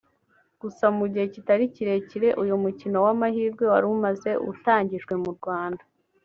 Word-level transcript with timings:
Gusa 0.61 0.85
mu 0.97 1.05
gihe 1.11 1.25
kitari 1.35 1.65
kirekire 1.75 2.29
uyu 2.43 2.55
mukino 2.63 2.97
w’amahirwe 3.05 3.63
wari 3.71 3.87
umaze 3.95 4.31
utangijwe 4.51 5.13
mu 5.23 5.29
Rwanda 5.37 5.83